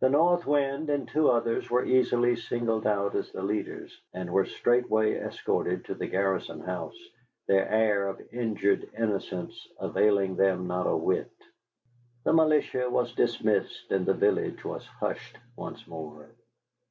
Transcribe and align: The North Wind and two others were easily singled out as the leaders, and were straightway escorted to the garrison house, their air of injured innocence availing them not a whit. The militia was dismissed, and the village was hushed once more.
The 0.00 0.08
North 0.08 0.46
Wind 0.46 0.88
and 0.88 1.06
two 1.06 1.28
others 1.28 1.68
were 1.70 1.84
easily 1.84 2.36
singled 2.36 2.86
out 2.86 3.14
as 3.14 3.30
the 3.32 3.42
leaders, 3.42 4.00
and 4.14 4.30
were 4.32 4.46
straightway 4.46 5.16
escorted 5.16 5.84
to 5.84 5.94
the 5.94 6.06
garrison 6.06 6.60
house, 6.60 6.96
their 7.48 7.68
air 7.68 8.08
of 8.08 8.18
injured 8.32 8.88
innocence 8.96 9.68
availing 9.78 10.36
them 10.36 10.66
not 10.68 10.86
a 10.86 10.96
whit. 10.96 11.32
The 12.24 12.32
militia 12.32 12.88
was 12.88 13.12
dismissed, 13.14 13.90
and 13.92 14.06
the 14.06 14.14
village 14.14 14.64
was 14.64 14.86
hushed 14.86 15.36
once 15.54 15.86
more. 15.86 16.30